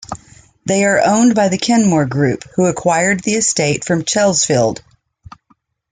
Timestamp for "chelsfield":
4.03-4.81